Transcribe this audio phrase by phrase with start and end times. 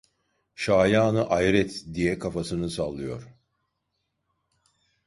[0.55, 3.27] "Şayanı ayret!" diye kafasını sallıyor…